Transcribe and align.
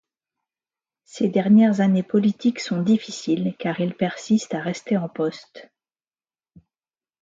Ses 1.05 1.27
dernières 1.27 1.79
années 1.79 2.01
politiques 2.01 2.59
sont 2.59 2.81
difficiles 2.81 3.53
car 3.59 3.79
il 3.81 3.93
persiste 3.95 4.55
à 4.55 4.59
rester 4.59 4.97
en 4.97 5.07
poste. 5.07 5.69